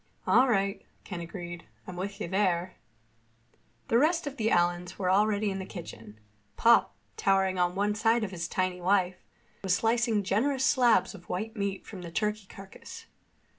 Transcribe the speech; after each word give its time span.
"All 0.25 0.47
right," 0.47 0.83
Ken 1.03 1.19
agreed. 1.21 1.65
"I'm 1.85 1.95
with 1.95 2.19
you 2.19 2.27
there." 2.27 2.77
The 3.87 3.99
rest 3.99 4.25
of 4.25 4.37
the 4.37 4.49
Allens 4.49 4.97
were 4.97 5.11
already 5.11 5.51
in 5.51 5.59
the 5.59 5.65
kitchen. 5.67 6.19
Pop, 6.57 6.95
towering 7.17 7.59
on 7.59 7.75
one 7.75 7.93
side 7.93 8.23
of 8.23 8.31
his 8.31 8.47
tiny 8.47 8.81
wife, 8.81 9.23
was 9.61 9.75
slicing 9.75 10.23
generous 10.23 10.65
slabs 10.65 11.13
of 11.13 11.29
white 11.29 11.55
meat 11.55 11.85
from 11.85 12.01
the 12.01 12.09
turkey 12.09 12.47
carcass. 12.47 13.05